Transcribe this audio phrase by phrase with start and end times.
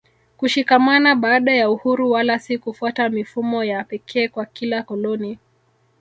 [0.37, 5.39] kushikamana baada ya uhuru wala si kufuata mifumo ya pekee kwa kila koloni